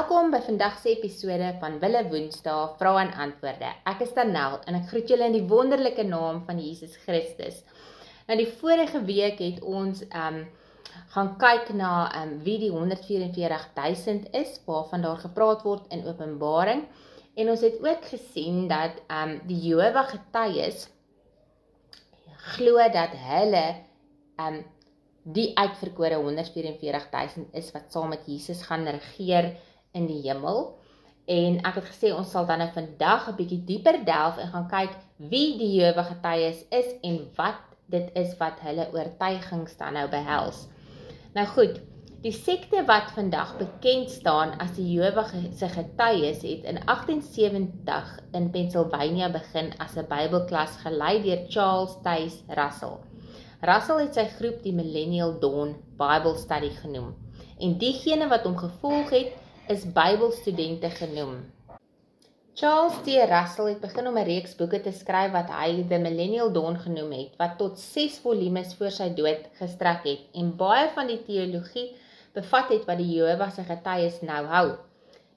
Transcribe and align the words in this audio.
Welkom 0.00 0.30
by 0.32 0.38
vandag 0.40 0.78
se 0.80 0.94
episode 0.94 1.48
van 1.60 1.74
Wille 1.82 2.00
Woensdae 2.08 2.70
Vra 2.78 2.92
en 3.02 3.10
Antwoorde. 3.20 3.68
Ek 3.90 3.98
is 4.00 4.14
Danel 4.16 4.54
en 4.64 4.78
ek 4.78 4.86
groet 4.88 5.12
julle 5.12 5.26
in 5.28 5.34
die 5.36 5.44
wonderlike 5.50 6.06
naam 6.08 6.38
van 6.46 6.56
Jesus 6.56 6.94
Christus. 7.02 7.58
Nou 8.24 8.38
die 8.40 8.48
vorige 8.62 9.02
week 9.04 9.42
het 9.44 9.60
ons 9.60 10.00
um 10.08 10.40
gaan 11.12 11.30
kyk 11.42 11.74
na 11.76 11.92
um 12.22 12.32
wie 12.46 12.56
die 12.62 12.72
144000 12.72 14.32
is 14.40 14.56
waarvan 14.64 15.04
daar 15.04 15.20
gepraat 15.20 15.68
word 15.68 15.92
in 15.92 16.08
Openbaring 16.08 16.86
en 17.36 17.52
ons 17.52 17.68
het 17.68 17.76
ook 17.84 18.08
gesien 18.08 18.70
dat 18.72 19.04
um 19.12 19.36
die 19.52 19.60
Jehova 19.68 20.08
getuies 20.16 20.88
glo 22.56 22.88
dat 22.88 23.20
hulle 23.28 23.66
um 24.40 24.62
die 25.28 25.50
uitverkore 25.60 26.16
144000 26.24 27.52
is 27.52 27.74
wat 27.76 27.92
saam 27.92 28.14
met 28.16 28.24
Jesus 28.24 28.64
gaan 28.64 28.88
regeer 28.88 29.58
in 29.92 30.06
die 30.06 30.20
hemel. 30.24 30.78
En 31.30 31.60
ek 31.62 31.80
het 31.80 31.90
gesê 31.92 32.10
ons 32.16 32.30
sal 32.30 32.46
dan 32.46 32.58
nou 32.58 32.70
vandag 32.74 33.28
'n 33.28 33.36
bietjie 33.36 33.64
dieper 33.64 34.04
delf 34.04 34.38
en 34.38 34.52
gaan 34.54 34.68
kyk 34.68 34.96
wie 35.16 35.58
die 35.58 35.72
Jehovah 35.78 36.06
getuies 36.06 36.64
is 36.70 36.88
en 37.02 37.30
wat 37.36 37.60
dit 37.86 38.10
is 38.14 38.36
wat 38.38 38.60
hulle 38.60 38.88
oortuigings 38.94 39.76
dan 39.76 39.92
nou 39.98 40.08
behels. 40.08 40.66
Nou 41.34 41.46
goed, 41.46 41.80
die 42.20 42.32
sekte 42.32 42.82
wat 42.84 43.12
vandag 43.16 43.54
bekend 43.58 44.10
staan 44.10 44.58
as 44.60 44.74
die 44.76 44.86
Jehovah 44.92 45.30
se 45.56 45.68
getuies 45.68 46.42
het 46.42 46.66
in 46.68 46.80
1870 46.84 48.10
in 48.32 48.50
Pennsylvania 48.50 49.30
begin 49.32 49.72
as 49.78 49.96
'n 49.96 50.08
Bybelklas 50.08 50.76
gelei 50.82 51.22
deur 51.22 51.46
Charles 51.48 51.96
Taze 52.02 52.42
Russell. 52.48 52.98
Russell 53.60 54.00
het 54.00 54.14
sy 54.14 54.24
groep 54.24 54.62
die 54.62 54.72
Millennial 54.72 55.38
Dawn 55.40 55.76
Bible 55.96 56.36
Study 56.36 56.70
genoem. 56.70 57.14
En 57.60 57.78
diegene 57.78 58.28
wat 58.28 58.44
hom 58.44 58.56
gevolg 58.56 59.10
het, 59.10 59.32
is 59.70 59.84
Bybelstudente 59.86 60.88
genoem. 60.90 61.44
Charles 62.58 62.96
T. 63.04 63.14
Russell 63.30 63.68
het 63.68 63.80
begin 63.80 64.08
om 64.08 64.18
'n 64.18 64.26
reeks 64.26 64.56
boeke 64.58 64.80
te 64.80 64.92
skryf 64.92 65.30
wat 65.32 65.50
hy 65.50 65.86
The 65.88 65.98
Millennial 65.98 66.50
Dawn 66.52 66.74
genoem 66.74 67.12
het, 67.12 67.36
wat 67.38 67.54
tot 67.58 67.78
6 67.78 68.18
volumes 68.18 68.74
voor 68.74 68.90
sy 68.90 69.08
dood 69.14 69.46
gestrek 69.60 70.02
het 70.04 70.26
en 70.34 70.56
baie 70.56 70.90
van 70.94 71.06
die 71.06 71.22
teologie 71.22 71.86
bevat 72.34 72.68
het 72.68 72.84
wat 72.84 72.98
die 72.98 73.14
Jehova 73.14 73.50
se 73.50 73.62
getuies 73.62 74.20
nou 74.20 74.44
hou. 74.46 74.76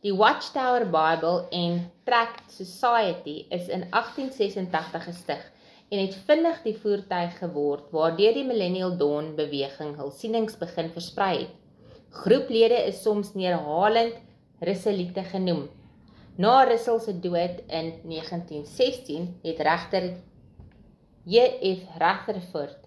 Die 0.01 0.15
Watchtower 0.15 0.85
Bible 0.85 1.45
en 1.51 1.91
Tract 2.03 2.51
Society 2.51 3.45
is 3.49 3.67
in 3.67 3.85
1886 3.89 5.03
gestig 5.03 5.51
en 5.89 5.99
het 5.99 6.15
vinnig 6.15 6.61
die 6.63 6.77
voertuig 6.77 7.37
geword 7.37 7.91
waardeur 7.91 8.33
die 8.33 8.49
Millennial 8.49 8.97
Dawn 8.97 9.35
beweging 9.35 9.95
hul 9.95 10.11
sienings 10.11 10.57
begin 10.57 10.89
versprei 10.89 11.37
het. 11.37 11.62
Groeplede 12.13 12.77
is 12.85 13.01
soms 13.01 13.33
neerhalend 13.33 14.13
Russelite 14.61 15.23
genoem. 15.31 15.63
Na 16.37 16.63
Russell 16.63 16.99
se 16.99 17.13
dood 17.19 17.63
in 17.67 17.93
1916 18.03 19.39
het 19.41 19.59
regter 19.59 20.13
J.F. 21.25 21.81
Rutherford, 21.97 22.77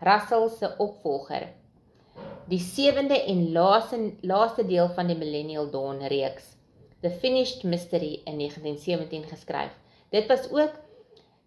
Russell 0.00 0.48
se 0.48 0.74
opvolger, 0.78 1.48
die 2.48 2.60
sewende 2.60 3.16
en 3.24 3.52
laaste 3.52 4.00
laaste 4.20 4.66
deel 4.66 4.92
van 4.96 5.08
die 5.08 5.16
Millennial 5.16 5.70
Dawn 5.70 6.04
reeks, 6.12 6.52
The 7.00 7.10
Finished 7.10 7.64
Mystery 7.64 8.20
in 8.24 8.36
1917 8.36 9.24
geskryf. 9.32 9.72
Dit 10.10 10.28
was 10.28 10.50
ook 10.50 10.76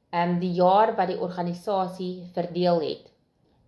ehm 0.10 0.30
um, 0.30 0.40
die 0.40 0.54
jaar 0.58 0.96
wat 0.96 1.14
die 1.14 1.20
organisasie 1.22 2.30
verdeel 2.34 2.82
het. 2.82 3.11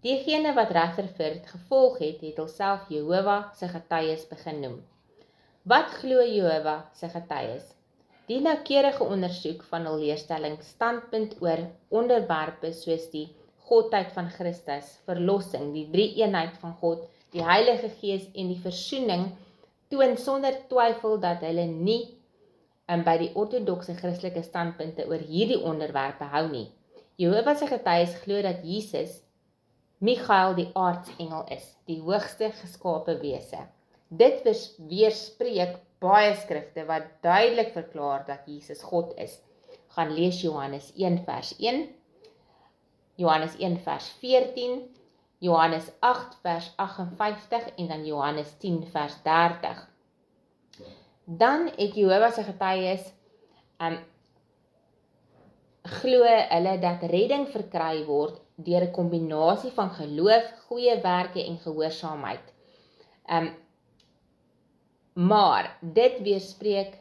Diegene 0.03 0.52
wat 0.52 0.72
Rutherford 0.75 1.46
gevolg 1.47 2.02
het, 2.02 2.18
het 2.25 2.40
homself 2.41 2.90
Jehova 2.91 3.38
se 3.56 3.69
getuies 3.72 4.25
begin 4.28 4.59
noem. 4.59 4.75
Wat 5.64 5.94
glo 6.02 6.25
Jehova 6.28 6.74
se 6.91 7.08
getuies? 7.08 7.69
Die 8.28 8.42
noukeurige 8.44 9.08
ondersoek 9.08 9.63
van 9.69 9.88
hul 9.88 10.03
leerstelling 10.03 10.59
standpunt 10.68 11.38
oor 11.40 11.63
onderwerpe 11.88 12.74
soos 12.75 13.08
die 13.16 13.30
godheid 13.69 14.12
van 14.12 14.28
Christus, 14.36 14.92
verlossing, 15.08 15.72
die 15.72 15.88
drie-eenheid 15.96 16.59
van 16.59 16.75
God, 16.84 17.08
die 17.31 17.47
Heilige 17.47 17.88
Gees 18.02 18.28
en 18.36 18.52
die 18.52 18.59
versoening 18.59 19.30
toon 19.88 20.19
sonder 20.19 20.59
twyfel 20.68 21.16
dat 21.24 21.47
hulle 21.47 21.69
nie 21.72 22.02
in 22.92 23.08
by 23.08 23.22
die 23.24 23.31
ortodokse 23.40 23.96
Christelike 24.03 24.44
standpunte 24.44 25.08
oor 25.08 25.24
hierdie 25.31 25.63
onderwerpe 25.63 26.28
hou 26.36 26.50
nie. 26.52 26.68
Jehova 27.16 27.56
se 27.56 27.72
getuies 27.72 28.19
glo 28.25 28.44
dat 28.44 28.68
Jesus 28.68 29.22
Michael 30.03 30.58
die 30.58 30.68
aardsengel 30.75 31.46
is, 31.56 31.64
die 31.88 32.02
hoogste 32.03 32.50
geskape 32.52 33.16
wese. 33.22 33.62
Dit 34.12 34.41
weerspreek 34.90 35.78
baie 36.03 36.34
skrifte 36.36 36.84
wat 36.90 37.08
duidelik 37.24 37.72
verklaar 37.72 38.25
dat 38.28 38.44
Jesus 38.50 38.84
God 38.84 39.13
is. 39.16 39.38
Gaan 39.96 40.12
lees 40.12 40.42
Johannes 40.44 40.92
1 41.00 41.22
vers 41.24 41.53
1, 41.56 41.86
Johannes 43.16 43.56
1 43.62 43.80
vers 43.86 44.09
14, 44.19 44.81
Johannes 45.40 45.88
8 46.03 46.36
vers 46.44 46.69
58 46.84 47.72
en 47.78 47.88
dan 47.88 48.06
Johannes 48.06 48.52
10 48.59 48.84
vers 48.92 49.16
30. 49.24 49.88
Dan 51.24 51.69
het 51.78 51.96
Jehovah 51.96 52.31
se 52.34 52.44
getuies 52.44 53.08
um 53.80 54.02
glo 55.84 56.28
hulle 56.28 56.80
dat 56.80 57.08
redding 57.12 57.47
verkry 57.52 58.03
word 58.08 58.43
deur 58.56 58.84
'n 58.86 58.91
kombinasie 58.91 59.72
van 59.72 59.90
geloof, 59.90 60.46
goeie 60.68 61.02
werke 61.02 61.46
en 61.46 61.58
gehoorsaamheid. 61.58 62.53
Um 63.25 63.53
maar 65.14 65.78
dit 65.81 66.22
weerspreek 66.22 66.97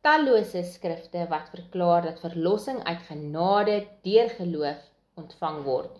tallose 0.00 0.62
skrifte 0.62 1.26
wat 1.28 1.48
verklaar 1.50 2.02
dat 2.02 2.20
verlossing 2.20 2.84
uit 2.84 3.02
genade 3.08 3.86
deur 4.02 4.28
geloof 4.30 4.82
ontvang 5.14 5.62
word. 5.64 5.90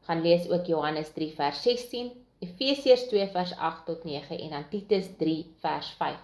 Gaan 0.00 0.22
lees 0.22 0.48
ook 0.50 0.66
Johannes 0.66 1.12
3 1.12 1.32
vers 1.34 1.62
16, 1.62 2.12
Efesiërs 2.38 3.06
2 3.08 3.28
vers 3.32 3.56
8 3.56 3.86
tot 3.86 4.04
9 4.04 4.38
en 4.38 4.50
dan 4.50 4.68
Titus 4.68 5.06
3 5.16 5.54
vers 5.60 5.90
5. 5.98 6.18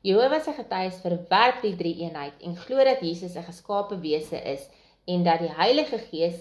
Jehovah 0.00 0.40
se 0.40 0.52
getuies 0.56 1.00
verwerp 1.02 1.60
die 1.62 1.74
drie 1.76 1.96
eenheid 2.06 2.38
en 2.40 2.56
glo 2.56 2.84
dat 2.84 3.02
Jesus 3.04 3.36
'n 3.36 3.44
geskape 3.44 3.98
wese 4.00 4.38
is 4.42 4.68
en 5.04 5.24
dat 5.24 5.38
die 5.38 5.52
Heilige 5.52 5.98
Gees 5.98 6.38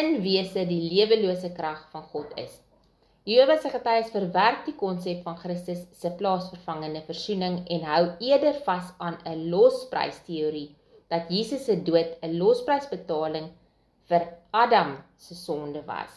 in 0.00 0.20
wese 0.24 0.66
die 0.66 0.82
lewelose 0.90 1.50
krag 1.56 1.82
van 1.92 2.06
God 2.12 2.32
is. 2.40 2.60
Jehovah 3.24 3.56
se 3.60 3.70
getuies 3.72 4.10
verwerp 4.12 4.66
die 4.66 4.74
konsep 4.76 5.22
van 5.24 5.36
Christus 5.40 5.86
se 5.96 6.10
plaasvervangende 6.18 7.00
verzoening 7.06 7.62
en 7.72 7.86
hou 7.88 8.02
eerder 8.20 8.58
vas 8.66 8.90
aan 8.98 9.16
'n 9.24 9.48
losprysteorie 9.52 10.74
dat 11.08 11.30
Jesus 11.30 11.64
se 11.64 11.76
dood 11.88 12.18
'n 12.20 12.36
losprysbetaling 12.42 13.48
vir 14.08 14.22
Adam 14.50 14.90
se 15.16 15.34
sonde 15.34 15.82
was. 15.86 16.12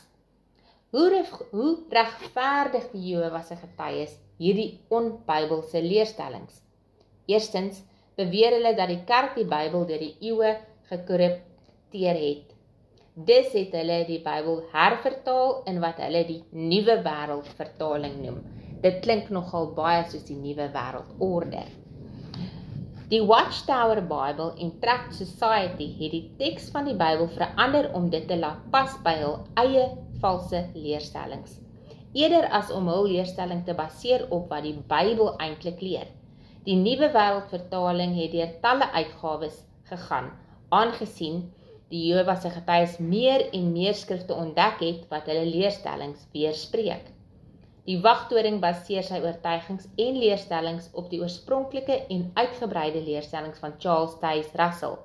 Hoe 0.92 1.10
ref, 1.10 1.32
hoe 1.52 1.78
regverdig 1.90 2.92
die 2.92 3.04
Jehovah 3.10 3.44
se 3.44 3.56
getuies 3.56 4.20
hierdie 4.38 4.80
onbybelse 4.90 5.82
leerstellings? 5.82 6.62
Eerstens 7.26 7.84
beweer 8.16 8.52
hulle 8.58 8.76
dat 8.76 8.88
die 8.88 9.04
kerk 9.06 9.36
die 9.36 9.46
Bybel 9.46 9.86
deur 9.88 10.00
die 10.00 10.16
eeue 10.20 10.58
gekorrupteer 10.90 12.16
het. 12.16 12.57
Dis 13.26 13.48
het 13.58 13.72
hulle 13.74 14.04
die 14.06 14.20
Bybel 14.22 14.60
hervertaal 14.70 15.64
in 15.66 15.80
wat 15.82 15.98
hulle 16.04 16.20
die 16.28 16.44
Nuwe 16.54 17.00
Wêreld 17.02 17.48
vertaling 17.58 18.20
noem. 18.22 18.44
Dit 18.84 19.00
klink 19.02 19.32
nogal 19.34 19.72
baie 19.80 20.04
soos 20.12 20.28
die 20.28 20.38
Nuwe 20.38 20.68
Wêreldorde. 20.76 21.64
Die 23.10 23.24
Watchtower 23.26 24.04
Bible 24.06 24.52
en 24.62 24.70
Tract 24.84 25.18
Society 25.18 25.90
het 25.98 26.14
die 26.14 26.22
teks 26.38 26.70
van 26.76 26.86
die 26.86 26.94
Bybel 26.94 27.26
verander 27.34 27.90
om 27.98 28.06
dit 28.14 28.30
te 28.30 28.38
laat 28.38 28.62
pas 28.70 28.94
by 29.02 29.16
hul 29.24 29.40
eie 29.66 29.90
valse 30.22 30.62
leerstellings. 30.78 31.58
Eerder 32.14 32.46
as 32.54 32.70
om 32.70 32.86
hul 32.94 33.10
leerstelling 33.10 33.66
te 33.66 33.74
baseer 33.74 34.28
op 34.30 34.46
wat 34.54 34.68
die 34.70 34.78
Bybel 34.78 35.34
eintlik 35.42 35.82
leer. 35.82 36.06
Die 36.70 36.78
Nuwe 36.78 37.10
Wêreldvertaling 37.18 38.14
het 38.22 38.38
deur 38.38 38.58
talle 38.62 38.94
uitgawes 38.94 39.64
gegaan, 39.90 40.36
aangesien 40.70 41.48
die 41.92 42.08
Jehova 42.10 42.36
se 42.36 42.50
getuies 42.52 42.98
meer 43.00 43.46
en 43.56 43.70
meer 43.72 43.96
skrifte 43.96 44.36
ontdek 44.36 44.82
het 44.84 45.06
wat 45.12 45.30
hulle 45.32 45.46
leerstellings 45.48 46.26
weerspreek. 46.34 47.06
Die 47.88 48.02
wagtoring 48.04 48.58
baseer 48.60 49.06
sy 49.08 49.22
oortuigings 49.24 49.86
en 50.04 50.18
leerstellings 50.20 50.90
op 51.00 51.08
die 51.12 51.22
oorspronklike 51.22 52.02
en 52.12 52.26
uitgebreide 52.36 53.00
leerstellings 53.06 53.62
van 53.64 53.78
Charles 53.80 54.18
Taze 54.20 54.52
Russell, 54.60 54.98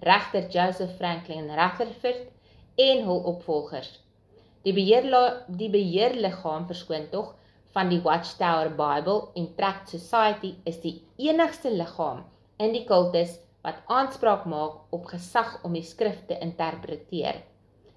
regter 0.00 0.48
Joseph 0.48 0.96
Franklin 0.96 1.50
Rutherford 1.52 2.24
en 2.80 3.04
hul 3.04 3.20
opvolgers. 3.34 3.90
Die 4.64 4.72
beheer 4.72 5.04
die 5.60 5.68
beheerliggaam 5.68 6.64
verskoon 6.70 7.10
tog 7.12 7.34
van 7.76 7.90
die 7.92 8.00
Watchtower 8.00 8.70
Bible 8.72 9.28
en 9.36 9.50
Tract 9.58 9.92
Society 9.92 10.54
is 10.64 10.80
die 10.80 11.02
enigste 11.20 11.74
liggaam 11.74 12.24
in 12.56 12.72
die 12.72 12.86
kultus 12.88 13.36
wat 13.64 13.80
aanspraak 13.88 14.44
maak 14.44 14.92
op 14.92 15.08
gesag 15.08 15.56
om 15.64 15.72
die 15.72 15.84
skrif 15.84 16.20
te 16.28 16.36
interpreteer. 16.38 17.40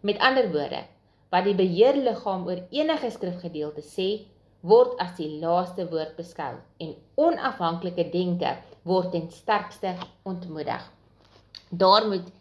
Met 0.01 0.21
ander 0.23 0.47
woorde, 0.53 0.85
wat 1.29 1.43
die 1.43 1.55
beheerliggaam 1.59 2.47
oor 2.47 2.63
enige 2.71 3.11
skrifgedeelte 3.11 3.83
sê, 3.83 4.07
word 4.67 4.95
as 5.03 5.13
die 5.19 5.29
laaste 5.41 5.85
woord 5.91 6.15
beskou 6.17 6.55
en 6.83 6.95
onafhanklike 7.19 8.07
denke 8.13 8.55
word 8.87 9.11
ten 9.13 9.27
sterkste 9.31 9.93
ontmoedig. 10.27 10.81
Daar 11.69 12.07
moet 12.07 12.31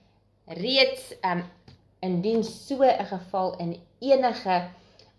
reeds 0.47 1.13
um 1.27 1.43
indien 2.01 2.45
so 2.45 2.83
'n 2.83 3.07
geval 3.11 3.57
in 3.59 3.77
enige 4.01 4.71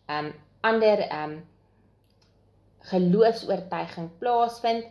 um 0.07 0.33
ander 0.61 0.99
um 1.23 1.43
geloofs-oortuiging 2.91 4.09
plaasvind, 4.19 4.85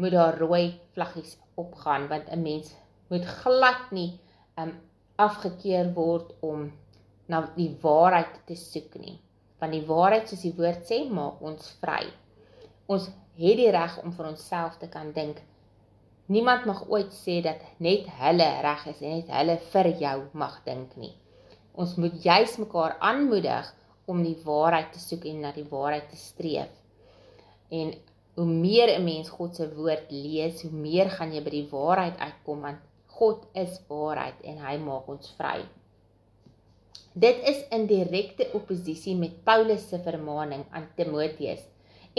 moet 0.00 0.16
daar 0.16 0.38
rooi 0.42 0.66
vlaggies 0.96 1.36
opgaan 1.62 2.08
want 2.12 2.28
'n 2.28 2.42
mens 2.42 2.74
moet 3.08 3.26
glad 3.40 3.90
nie 3.90 4.12
um 4.62 4.72
afgekeur 5.16 5.92
word 5.94 6.28
om 6.52 6.70
na 7.26 7.40
die 7.56 7.72
waarheid 7.82 8.40
te 8.46 8.56
soek 8.56 8.94
nie 9.06 9.18
want 9.60 9.76
die 9.76 9.86
waarheid 9.86 10.28
soos 10.28 10.42
die 10.46 10.56
woord 10.56 10.86
sê 10.88 11.02
maak 11.12 11.40
ons 11.44 11.68
vry. 11.82 12.08
Ons 12.90 13.10
het 13.40 13.58
die 13.60 13.70
reg 13.72 13.98
om 14.02 14.12
vir 14.16 14.30
onsself 14.32 14.78
te 14.80 14.88
kan 14.92 15.12
dink. 15.16 15.40
Niemand 16.30 16.66
mag 16.68 16.82
ooit 16.88 17.12
sê 17.14 17.40
dat 17.44 17.62
net 17.82 18.08
hulle 18.20 18.48
reg 18.64 18.86
is 18.92 19.02
en 19.02 19.16
net 19.18 19.32
hulle 19.34 19.56
vir 19.72 19.90
jou 20.00 20.16
mag 20.42 20.60
dink 20.66 20.96
nie. 21.00 21.12
Ons 21.74 21.96
moet 22.00 22.16
juis 22.24 22.56
mekaar 22.62 22.96
aanmoedig 23.00 23.68
om 24.10 24.22
die 24.24 24.36
waarheid 24.44 24.92
te 24.94 25.02
soek 25.02 25.26
en 25.30 25.42
na 25.44 25.52
die 25.54 25.66
waarheid 25.70 26.08
te 26.10 26.18
streef. 26.18 26.72
En 27.70 27.92
hoe 28.40 28.48
meer 28.48 28.88
'n 28.98 29.04
mens 29.04 29.28
God 29.28 29.56
se 29.56 29.66
woord 29.76 30.06
lees, 30.08 30.62
hoe 30.62 30.72
meer 30.72 31.10
gaan 31.16 31.32
jy 31.34 31.40
by 31.44 31.50
die 31.52 31.68
waarheid 31.70 32.16
uitkom 32.26 32.62
want 32.66 32.78
God 33.18 33.42
is 33.62 33.74
waarheid 33.88 34.38
en 34.50 34.62
hy 34.66 34.76
maak 34.80 35.08
ons 35.14 35.34
vry. 35.38 35.58
Dit 37.24 37.42
is 37.52 37.60
in 37.76 37.84
direkte 37.90 38.46
oppositie 38.56 39.16
met 39.16 39.42
Paulus 39.44 39.84
se 39.88 39.98
vermaaning 40.06 40.64
aan 40.70 40.88
Timoteus 40.96 41.66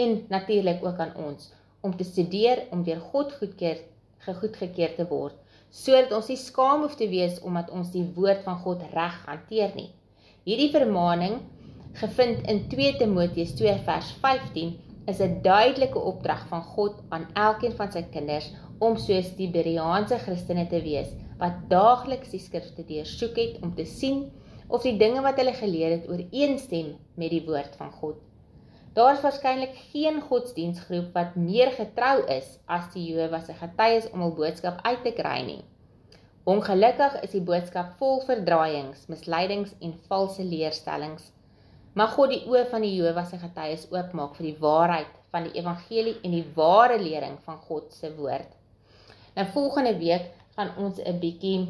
en 0.04 0.14
natuurlik 0.28 0.84
ook 0.84 1.02
aan 1.06 1.16
ons 1.16 1.50
om 1.80 1.96
te 1.96 2.04
studeer 2.04 2.62
om 2.70 2.84
deur 2.86 3.02
God 3.10 3.34
goedkeur 3.40 3.82
gegoedgekeur 4.28 4.94
te 5.00 5.08
word 5.10 5.34
sodat 5.82 6.14
ons 6.14 6.30
nie 6.30 6.38
skaam 6.38 6.86
hoef 6.86 6.94
te 7.00 7.10
wees 7.10 7.40
omdat 7.40 7.74
ons 7.74 7.90
die 7.90 8.06
woord 8.14 8.46
van 8.46 8.62
God 8.62 8.86
reg 8.92 9.18
hanteer 9.26 9.74
nie. 9.74 9.90
Hierdie 10.46 10.70
vermaaning 10.70 11.40
gevind 11.98 12.46
in 12.46 12.68
2 12.68 12.96
Timoteus 13.02 13.56
2 13.58 13.78
vers 13.90 14.14
15 14.22 14.91
is 15.06 15.20
'n 15.20 15.40
duidelike 15.42 15.98
opdrag 15.98 16.46
van 16.48 16.62
God 16.62 17.02
aan 17.08 17.26
elkeen 17.34 17.74
van 17.80 17.92
sy 17.92 18.02
kinders 18.02 18.52
om 18.78 18.96
soos 18.96 19.34
die 19.36 19.50
Bereaanse 19.50 20.18
Christene 20.18 20.66
te 20.66 20.82
wees 20.82 21.10
wat 21.38 21.64
daagliks 21.68 22.30
die 22.30 22.40
skrifte 22.40 22.84
deursoek 22.86 23.36
het 23.36 23.62
om 23.62 23.74
te 23.74 23.84
sien 23.84 24.30
of 24.68 24.82
die 24.82 24.96
dinge 24.96 25.22
wat 25.22 25.36
hulle 25.40 25.54
geleer 25.58 25.90
het 25.90 26.08
ooreenstem 26.08 26.94
met 27.14 27.30
die 27.30 27.44
woord 27.46 27.74
van 27.76 27.90
God. 27.90 28.16
Daar 28.92 29.14
is 29.14 29.22
waarskynlik 29.24 29.76
geen 29.90 30.20
godsdienstgroep 30.20 31.12
wat 31.16 31.36
meer 31.36 31.70
getrou 31.72 32.26
is 32.28 32.58
as 32.66 32.90
die 32.94 33.04
Jehova 33.08 33.40
se 33.40 33.54
getuies 33.56 34.08
om 34.12 34.20
hul 34.20 34.34
boodskap 34.36 34.80
uit 34.84 35.02
te 35.04 35.12
kry 35.16 35.38
nie. 35.46 35.62
Ongelukkig 36.44 37.20
is 37.22 37.32
die 37.32 37.44
boodskap 37.46 37.94
vol 37.98 38.20
verdraaiings, 38.26 39.06
misleidings 39.08 39.72
en 39.80 39.94
valse 40.10 40.44
leerstellings. 40.44 41.30
Mag 41.92 42.14
God 42.16 42.30
die 42.32 42.44
oë 42.48 42.64
van 42.70 42.84
die 42.86 42.94
Jehova 42.94 43.24
se 43.28 43.36
getuies 43.36 43.84
oopmaak 43.92 44.38
vir 44.38 44.46
die 44.48 44.58
waarheid 44.62 45.10
van 45.32 45.44
die 45.48 45.58
evangelie 45.60 46.14
en 46.24 46.32
die 46.32 46.46
ware 46.56 46.96
lering 47.00 47.36
van 47.44 47.58
God 47.68 47.92
se 47.92 48.08
woord. 48.16 48.48
Nou 49.36 49.44
volgende 49.52 49.92
week 50.00 50.30
gaan 50.56 50.72
ons 50.80 51.00
'n 51.00 51.20
bietjie 51.20 51.68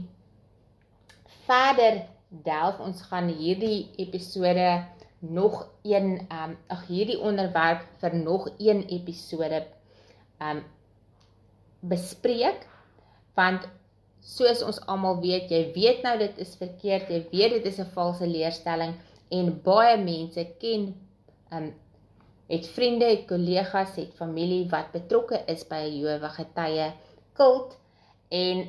verder 1.47 2.07
delf. 2.47 2.81
Ons 2.81 3.03
gaan 3.03 3.29
hierdie 3.29 3.91
episode 3.97 4.85
nog 5.19 5.67
een 5.83 6.27
ehm 6.29 6.51
um, 6.51 6.57
ag 6.69 6.87
hierdie 6.87 7.19
onderwerp 7.19 7.83
vir 8.01 8.15
nog 8.15 8.49
een 8.59 8.87
episode 8.89 9.67
ehm 10.39 10.57
um, 10.57 10.65
bespreek. 11.81 12.67
Want 13.35 13.69
soos 14.21 14.63
ons 14.63 14.81
almal 14.87 15.21
weet 15.21 15.51
jy 15.51 15.73
weet 15.75 16.03
nou 16.03 16.19
dit 16.19 16.39
is 16.39 16.55
verkeerd 16.57 17.09
jy 17.11 17.27
weet 17.31 17.51
dit 17.59 17.65
is 17.67 17.79
'n 17.79 17.91
valse 17.95 18.27
leerstelling 18.27 18.95
en 19.39 19.51
baie 19.65 19.97
mense 20.01 20.45
ken 20.63 20.91
um, 21.53 21.73
het 22.53 22.69
vriende 22.77 23.09
het 23.09 23.27
kollegas 23.31 23.97
het 23.97 24.15
familie 24.19 24.65
wat 24.73 24.93
betrokke 24.93 25.41
is 25.49 25.65
by 25.69 25.83
'n 25.89 25.99
Jowe 26.01 26.31
getuie 26.39 26.89
kult 27.39 27.77
en 28.29 28.67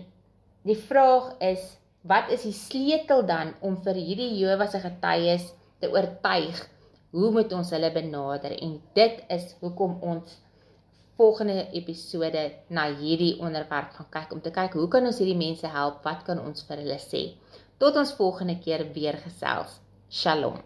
die 0.63 0.79
vraag 0.89 1.33
is 1.39 1.63
wat 2.03 2.31
is 2.35 2.43
die 2.43 2.55
sleutel 2.55 3.23
dan 3.27 3.53
om 3.63 3.77
vir 3.83 3.95
hierdie 3.95 4.31
Jehova 4.35 4.67
se 4.67 4.79
getuies 4.83 5.51
te 5.79 5.89
oortuig? 5.91 6.57
Hoe 7.15 7.29
moet 7.31 7.53
ons 7.53 7.69
hulle 7.71 7.91
benader? 7.93 8.55
En 8.57 8.79
dit 8.97 9.21
is 9.31 9.45
hoekom 9.61 9.99
ons 10.01 10.39
volgende 11.19 11.67
episode 11.77 12.41
na 12.73 12.89
hierdie 12.97 13.37
onderwerp 13.39 13.93
gaan 13.95 14.09
kyk 14.17 14.33
om 14.35 14.41
te 14.41 14.51
kyk 14.51 14.75
hoe 14.79 14.89
kan 14.91 15.05
ons 15.07 15.21
hierdie 15.21 15.39
mense 15.39 15.67
help? 15.67 16.01
Wat 16.03 16.25
kan 16.27 16.41
ons 16.43 16.65
vir 16.67 16.83
hulle 16.83 16.99
sê? 16.99 17.23
Tot 17.79 17.95
ons 17.99 18.15
volgende 18.19 18.57
keer 18.59 18.83
weer 18.95 19.19
gesels. 19.23 19.79
Shalom. 20.13 20.61